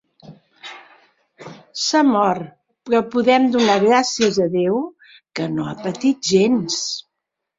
S'ha 1.81 1.99
mort, 2.07 2.47
però 2.89 3.01
podem 3.17 3.45
donar 3.55 3.75
gràcies 3.85 4.41
a 4.45 4.49
Déu, 4.55 4.79
que 5.41 5.47
no 5.59 5.67
ha 5.69 5.75
patit 5.85 6.33
gens. 6.33 6.79